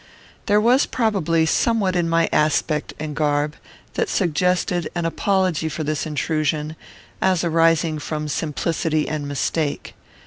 There 0.47 0.59
was, 0.59 0.87
probably, 0.87 1.45
somewhat 1.45 1.95
in 1.95 2.09
my 2.09 2.27
aspect 2.33 2.95
and 2.99 3.15
garb 3.15 3.55
that 3.93 4.09
suggested 4.09 4.89
an 4.95 5.05
apology 5.05 5.69
for 5.69 5.83
this 5.83 6.07
intrusion, 6.07 6.75
as 7.21 7.43
arising 7.43 7.99
from 7.99 8.27
simplicity 8.27 9.07
and 9.07 9.27
mistake. 9.27 9.93